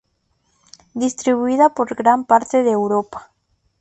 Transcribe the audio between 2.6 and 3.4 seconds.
de Europa.